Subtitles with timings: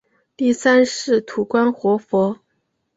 [0.35, 2.39] 第三世土观活佛。